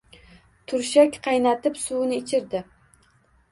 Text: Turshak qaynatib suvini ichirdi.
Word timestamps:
Turshak 0.71 1.19
qaynatib 1.29 1.79
suvini 1.83 2.19
ichirdi. 2.25 2.65